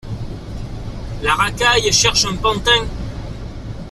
La 1.21 1.35
racaille 1.35 1.91
cherche 1.93 2.25
un 2.25 2.35
pantin. 2.35 2.87